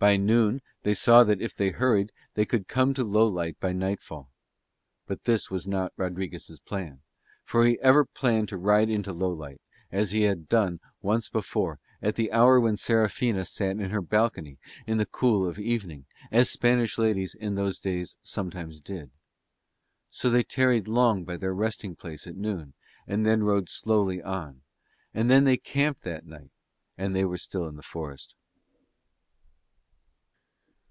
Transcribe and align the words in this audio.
By 0.00 0.16
noon 0.16 0.60
they 0.82 0.92
saw 0.92 1.22
that 1.22 1.40
if 1.40 1.54
they 1.54 1.70
hurried 1.70 2.10
on 2.10 2.14
they 2.34 2.44
could 2.44 2.66
come 2.66 2.94
to 2.94 3.04
Lowlight 3.04 3.60
by 3.60 3.72
nightfall. 3.72 4.28
But 5.06 5.22
this 5.22 5.52
was 5.52 5.68
not 5.68 5.92
Rodriguez' 5.96 6.58
plan, 6.66 7.02
for 7.44 7.64
he 7.64 7.78
had 7.80 8.12
planned 8.12 8.48
to 8.48 8.56
ride 8.56 8.90
into 8.90 9.12
Lowlight, 9.12 9.60
as 9.92 10.10
he 10.10 10.22
had 10.22 10.48
done 10.48 10.80
once 11.00 11.28
before, 11.30 11.78
at 12.02 12.16
the 12.16 12.32
hour 12.32 12.58
when 12.58 12.76
Serafina 12.76 13.44
sat 13.44 13.78
in 13.78 13.90
her 13.90 14.00
balcony 14.02 14.58
in 14.84 14.98
the 14.98 15.06
cool 15.06 15.46
of 15.46 15.54
the 15.54 15.62
evening, 15.70 16.06
as 16.32 16.50
Spanish 16.50 16.98
ladies 16.98 17.32
in 17.36 17.54
those 17.54 17.78
days 17.78 18.16
sometimes 18.20 18.80
did. 18.80 19.12
So 20.10 20.28
they 20.28 20.42
tarried 20.42 20.88
long 20.88 21.22
by 21.22 21.36
their 21.36 21.54
resting 21.54 21.94
place 21.94 22.26
at 22.26 22.34
noon 22.34 22.72
and 23.06 23.24
then 23.24 23.44
rode 23.44 23.68
slowly 23.68 24.20
on. 24.24 24.62
And 25.14 25.28
when 25.28 25.44
they 25.44 25.56
camped 25.56 26.02
that 26.02 26.26
night 26.26 26.50
they 26.96 27.24
were 27.24 27.38
still 27.38 27.68
in 27.68 27.76
the 27.76 27.82
forest. 27.84 28.34